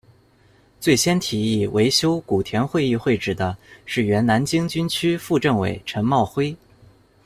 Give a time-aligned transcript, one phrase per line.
[0.79, 3.55] 最先提议维修古田会议会址的
[3.85, 6.57] 是原南京军区副政委陈茂辉。